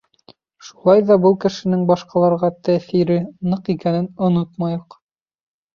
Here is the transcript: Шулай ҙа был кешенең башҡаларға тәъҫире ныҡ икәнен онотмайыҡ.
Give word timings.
Шулай 0.69 1.03
ҙа 1.09 1.17
был 1.25 1.37
кешенең 1.43 1.83
башҡаларға 1.93 2.51
тәъҫире 2.71 3.21
ныҡ 3.53 3.71
икәнен 3.77 4.13
онотмайыҡ. 4.31 5.01